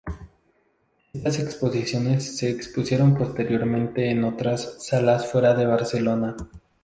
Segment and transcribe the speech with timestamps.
[1.13, 6.35] Estas exposiciones se expusieron posteriormente en otras salas fuera de Barcelona.